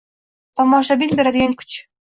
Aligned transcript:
Tomoshabin 0.61 1.15
beradigan 1.23 1.57
kuch 1.63 1.81